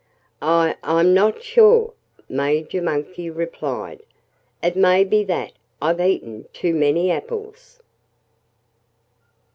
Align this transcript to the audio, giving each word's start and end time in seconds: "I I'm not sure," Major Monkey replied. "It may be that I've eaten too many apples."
"I 0.41 0.77
I'm 0.81 1.13
not 1.13 1.43
sure," 1.43 1.93
Major 2.27 2.81
Monkey 2.81 3.29
replied. 3.29 4.01
"It 4.63 4.75
may 4.75 5.03
be 5.03 5.23
that 5.25 5.51
I've 5.79 6.01
eaten 6.01 6.45
too 6.53 6.73
many 6.73 7.11
apples." 7.11 7.83